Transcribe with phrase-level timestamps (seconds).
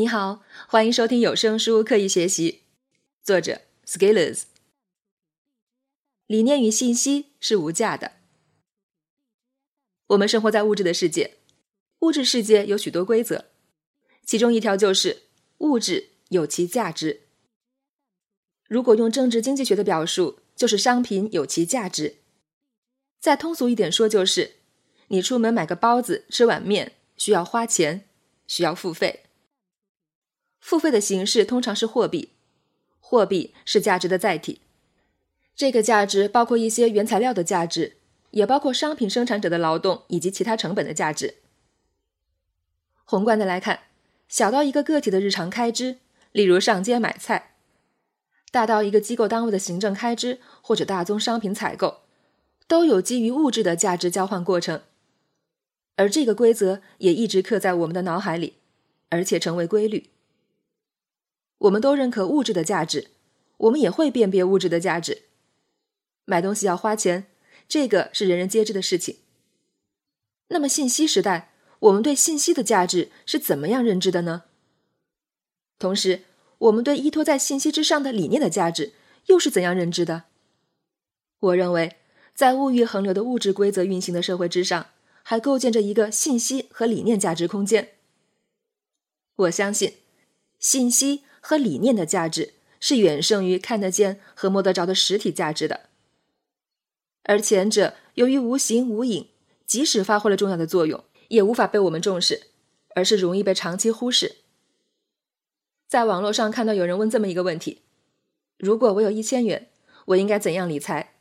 [0.00, 2.52] 你好，欢迎收听有声书《刻意学习》，
[3.22, 4.44] 作者 Scalers。
[6.26, 8.12] 理念与信息是无价的。
[10.06, 11.36] 我们生活在物质的世界，
[11.98, 13.44] 物质世界有许多规则，
[14.24, 15.24] 其中一条就是
[15.58, 17.24] 物质有其价值。
[18.68, 22.20] 如果用政治经济学的表述，就是商品有其价值。
[23.20, 24.60] 再通俗一点说，就是
[25.08, 28.08] 你出门买个包子、吃碗面，需要花钱，
[28.46, 29.26] 需要付费。
[30.70, 32.30] 付费的形式通常是货币，
[33.00, 34.60] 货币是价值的载体。
[35.56, 37.96] 这个价值包括一些原材料的价值，
[38.30, 41.38] 也包括商品生产者的劳动以及其他成本的价值。
[43.04, 43.80] 宏观的来看，
[44.28, 45.98] 小到一个个体的日常开支，
[46.30, 47.56] 例如上街买菜；
[48.52, 52.02] 大到一个机构单位的行政开支或者大宗商品采购，
[52.68, 54.82] 都有基于物质的价值交换过程。
[55.96, 58.58] 而这个规则也一直刻在我们的脑海里，
[59.08, 60.10] 而且成为规律。
[61.60, 63.10] 我们都认可物质的价值，
[63.58, 65.24] 我们也会辨别物质的价值。
[66.24, 67.26] 买东西要花钱，
[67.68, 69.18] 这个是人人皆知的事情。
[70.48, 74.44] 那么，信息时代，我们对信息的价值是怎么样认知的呢？
[75.78, 76.24] 同时，
[76.58, 78.94] 我们对依托在信息之上的理念的价值
[79.26, 80.24] 又是怎样认知的？
[81.40, 81.96] 我认为，
[82.34, 84.88] 在物欲横流的物质规则运行的社会之上，
[85.22, 87.90] 还构建着一个信息和理念价值空间。
[89.36, 89.96] 我相信，
[90.58, 91.24] 信息。
[91.40, 95.88] 和理念的价值是远胜于看得见和摸得着的实体价值的，
[97.24, 99.28] 而前者由于无形无影，
[99.66, 102.48] 即使发挥了重要的作用，也无法被我们重视，
[102.94, 104.36] 而是容易被长期忽视。
[105.88, 107.82] 在网络上看到有人问这么一个问题：
[108.56, 109.68] 如果我有一千元，
[110.06, 111.14] 我应该怎样理财？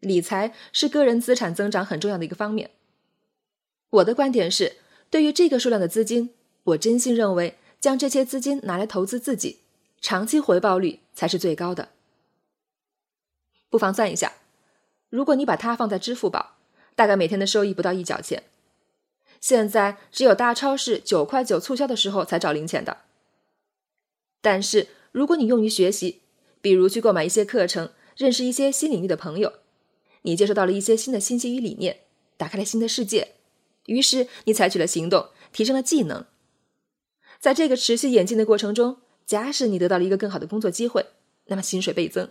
[0.00, 2.70] 理财是个人资产增长很重要的一个方面。
[3.90, 4.76] 我的观点是，
[5.10, 7.58] 对于这个数量的资金，我真心认为。
[7.80, 9.60] 将这些资金拿来投资自己，
[10.00, 11.90] 长期回报率才是最高的。
[13.68, 14.34] 不妨算一下，
[15.10, 16.56] 如果你把它放在支付宝，
[16.94, 18.44] 大概每天的收益不到一角钱。
[19.40, 22.98] 现在只有大超市九块九促销的时候才找零钱的。
[24.40, 26.22] 但是如果你用于学习，
[26.60, 29.52] 比如去购买一些课程，认识一些新领域的朋友，
[30.22, 32.00] 你接收到了一些新的信息与理念，
[32.36, 33.34] 打开了新的世界，
[33.86, 36.24] 于是你采取了行动，提升了技能。
[37.38, 41.06] 在这个持续演进的过程中，假使你得到了一个更好的工作机会，
[41.46, 42.30] 那么薪水倍增。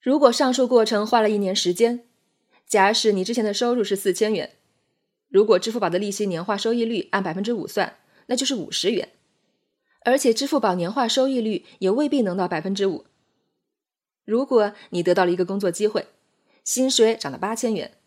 [0.00, 2.06] 如果上述过程花了一年时间，
[2.66, 4.56] 假使你之前的收入是四千元，
[5.28, 9.10] 如果支付宝的利息年化收益率按百分之五算，那就是五十元，
[10.04, 13.04] 而且支付宝年化收益率也未必能到百分之五。
[14.24, 16.06] 如果你得到了一个工作机会，
[16.62, 17.98] 薪水涨了八千元，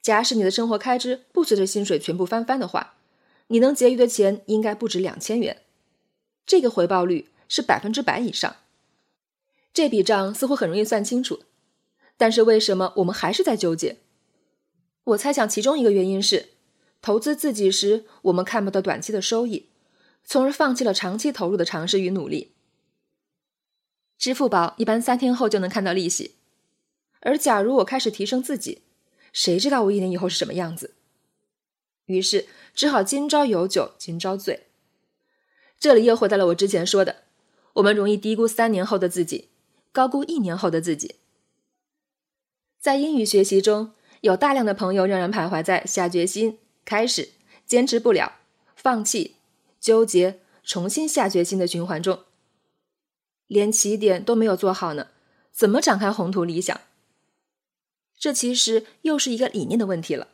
[0.00, 2.96] 假使你的生活开支不随着薪水全部翻番的话。
[3.48, 5.62] 你能结余的钱应该不止两千元，
[6.46, 8.56] 这个回报率是百分之百以上。
[9.74, 11.44] 这笔账似乎很容易算清楚，
[12.16, 13.98] 但是为什么我们还是在纠结？
[15.04, 16.50] 我猜想其中一个原因是，
[17.00, 19.66] 投资自己时我们看不到短期的收益，
[20.24, 22.52] 从而放弃了长期投入的尝试与努力。
[24.18, 26.36] 支付宝一般三天后就能看到利息，
[27.20, 28.82] 而假如我开始提升自己，
[29.32, 30.94] 谁知道我一年以后是什么样子？
[32.12, 34.66] 于是只好今朝有酒今朝醉。
[35.80, 37.22] 这里又回到了我之前说的，
[37.74, 39.48] 我们容易低估三年后的自己，
[39.90, 41.16] 高估一年后的自己。
[42.78, 47.30] 在英语学习中，有大量的朋友仍然徘徊在下决心、开始、
[47.64, 48.40] 坚持不了、
[48.76, 49.36] 放弃、
[49.80, 52.20] 纠结、重新下决心的循环中，
[53.46, 55.08] 连起点都没有做好呢，
[55.52, 56.80] 怎么展开宏图理想？
[58.18, 60.28] 这其实又是一个理念的问题了。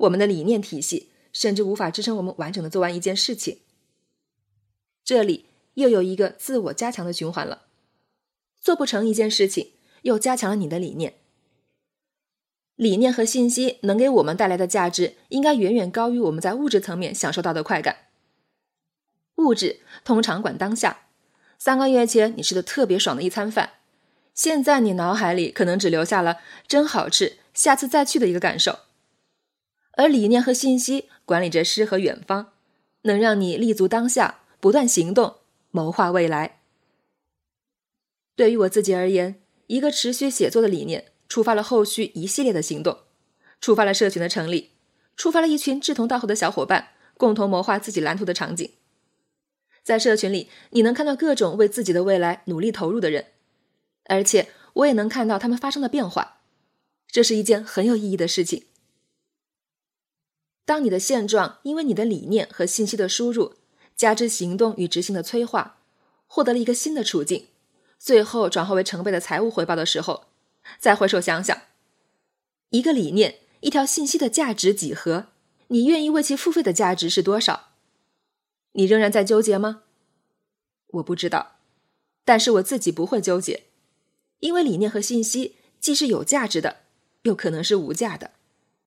[0.00, 3.58] 我们的理念体系甚至无法支撑我们完整的做完一件事情。
[5.04, 7.62] 这里又有一个自我加强的循环了。
[8.60, 9.72] 做不成一件事情，
[10.02, 11.14] 又加强了你的理念。
[12.76, 18.08] 理念和信息能给我们带来的价值，应该远远高于我们在物质层面享受到的快感。
[19.36, 21.06] 物质通常管当下，
[21.58, 23.74] 三个月前你吃的特别爽的一餐饭，
[24.34, 28.80] 现在你脑海里可能只留下了“真好吃，下次再去”的一个感受。
[29.92, 32.52] 而理念和信息管理着诗和远方，
[33.02, 35.36] 能让你立足当下，不断行动，
[35.70, 36.60] 谋划未来。
[38.36, 42.98] 对于我自己而言，一个持续写作的理念，触发了后续一系列的行动，
[43.60, 44.70] 触发了社群的成立，
[45.16, 48.70] 触发了一群志同道合的小伙伴，共同谋划自己蓝图的场景。
[49.82, 53.26] 在社群里，你能看到各种为自己的未来努力投入的人，
[54.04, 56.40] 而且我也能看到他们发生的变化，
[57.08, 58.64] 这是一件很有意义的事情。
[60.70, 63.56] 当你的现状因为你的理念和信息的输入，
[63.96, 65.80] 加之行动与执行的催化，
[66.28, 67.48] 获得了一个新的处境，
[67.98, 70.26] 最后转化为成倍的财务回报的时候，
[70.78, 71.60] 再回首想想，
[72.68, 75.26] 一个理念、一条信息的价值几何，
[75.66, 77.70] 你愿意为其付费的价值是多少？
[78.74, 79.82] 你仍然在纠结吗？
[80.86, 81.56] 我不知道，
[82.24, 83.64] 但是我自己不会纠结，
[84.38, 86.82] 因为理念和信息既是有价值的，
[87.22, 88.30] 又可能是无价的。